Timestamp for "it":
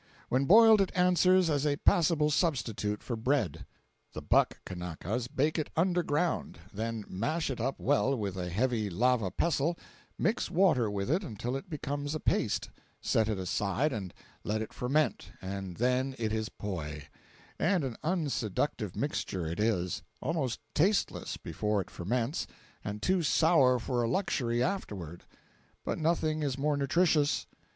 0.81-0.91, 5.59-5.69, 7.51-7.61, 11.11-11.23, 11.55-11.69, 13.29-13.37, 16.17-16.33, 19.45-19.59, 21.79-21.91